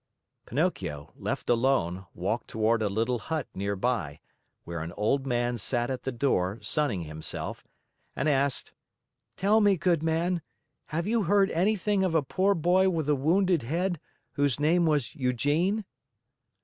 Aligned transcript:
Pinocchio, 0.47 1.13
left 1.15 1.47
alone, 1.47 2.07
walked 2.15 2.47
toward 2.47 2.81
a 2.81 2.89
little 2.89 3.19
hut 3.19 3.47
near 3.53 3.75
by, 3.75 4.19
where 4.63 4.79
an 4.79 4.93
old 4.97 5.27
man 5.27 5.59
sat 5.59 5.91
at 5.91 6.01
the 6.05 6.11
door 6.11 6.57
sunning 6.63 7.03
himself, 7.03 7.67
and 8.15 8.27
asked: 8.27 8.73
"Tell 9.37 9.61
me, 9.61 9.77
good 9.77 10.01
man, 10.01 10.41
have 10.87 11.05
you 11.05 11.25
heard 11.25 11.51
anything 11.51 12.03
of 12.03 12.15
a 12.15 12.23
poor 12.23 12.55
boy 12.55 12.89
with 12.89 13.07
a 13.09 13.15
wounded 13.15 13.61
head, 13.61 13.99
whose 14.31 14.59
name 14.59 14.87
was 14.87 15.13
Eugene?" 15.15 15.85